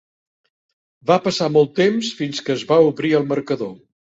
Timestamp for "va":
1.11-1.17, 2.73-2.81